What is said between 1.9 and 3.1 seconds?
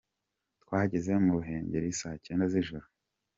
saa cyenda z’ijoro.